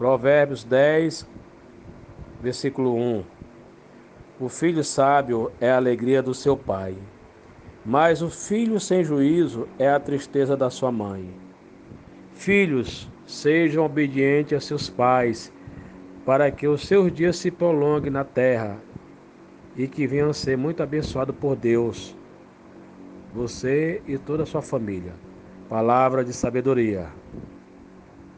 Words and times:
Provérbios 0.00 0.64
10, 0.64 1.28
versículo 2.40 2.96
1. 2.96 3.22
O 4.40 4.48
filho 4.48 4.82
sábio 4.82 5.52
é 5.60 5.70
a 5.70 5.76
alegria 5.76 6.22
do 6.22 6.32
seu 6.32 6.56
pai, 6.56 6.96
mas 7.84 8.22
o 8.22 8.30
filho 8.30 8.80
sem 8.80 9.04
juízo 9.04 9.68
é 9.78 9.90
a 9.90 10.00
tristeza 10.00 10.56
da 10.56 10.70
sua 10.70 10.90
mãe. 10.90 11.28
Filhos, 12.32 13.10
sejam 13.26 13.84
obedientes 13.84 14.56
a 14.56 14.60
seus 14.62 14.88
pais, 14.88 15.52
para 16.24 16.50
que 16.50 16.66
os 16.66 16.86
seus 16.86 17.12
dias 17.12 17.36
se 17.36 17.50
prolonguem 17.50 18.10
na 18.10 18.24
terra 18.24 18.78
e 19.76 19.86
que 19.86 20.06
venham 20.06 20.30
a 20.30 20.32
ser 20.32 20.56
muito 20.56 20.82
abençoados 20.82 21.36
por 21.36 21.54
Deus, 21.54 22.16
você 23.34 24.00
e 24.06 24.16
toda 24.16 24.44
a 24.44 24.46
sua 24.46 24.62
família. 24.62 25.12
Palavra 25.68 26.24
de 26.24 26.32
sabedoria. 26.32 27.06